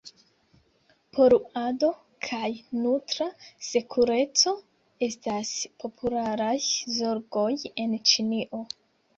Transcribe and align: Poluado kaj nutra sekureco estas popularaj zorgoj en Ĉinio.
Poluado 1.17 1.89
kaj 2.27 2.47
nutra 2.85 3.27
sekureco 3.67 4.55
estas 5.09 5.53
popularaj 5.85 6.53
zorgoj 6.97 7.49
en 7.85 7.99
Ĉinio. 8.13 8.67